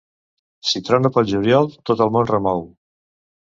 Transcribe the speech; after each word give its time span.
Si 0.69 0.81
trona 0.87 1.11
pel 1.17 1.29
juliol 1.33 1.71
tot 1.91 2.03
el 2.07 2.11
món 2.17 2.29
remou. 2.35 2.67